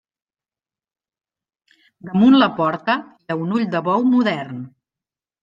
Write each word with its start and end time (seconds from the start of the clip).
Damunt 2.07 2.39
la 2.41 2.49
porta 2.61 2.97
hi 2.97 3.29
ha 3.29 3.39
un 3.45 3.53
ull 3.59 3.69
de 3.77 3.83
bou 3.91 4.09
modern. 4.17 4.67